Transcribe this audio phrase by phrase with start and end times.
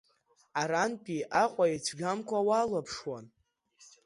[0.61, 3.25] Арантәи Аҟәа ицәгьамкәа уалаԥшуан.